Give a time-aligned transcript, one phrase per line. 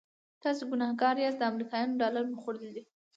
[0.41, 2.83] تاسې ګنهګار یاست د امریکایانو ډالر مو خوړلي دي.